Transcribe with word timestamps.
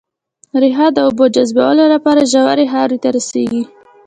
ريښه 0.61 0.87
د 0.93 0.97
اوبو 1.07 1.25
جذبولو 1.35 1.85
لپاره 1.93 2.29
ژورې 2.33 2.65
خاورې 2.71 2.97
ته 3.03 3.09
رسېږي 3.15 3.63